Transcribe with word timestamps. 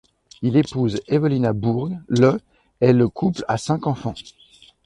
Il 0.41 0.57
épouse 0.57 0.99
Evelina 1.07 1.53
Bourg 1.53 1.91
le 2.07 2.41
et 2.81 2.91
le 2.91 3.07
couple 3.07 3.43
a 3.47 3.59
cinq 3.59 3.85
enfants. 3.85 4.15